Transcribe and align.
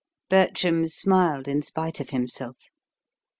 Bertram 0.31 0.87
smiled 0.87 1.47
in 1.47 1.61
spite 1.61 1.99
of 1.99 2.09
himself. 2.09 2.57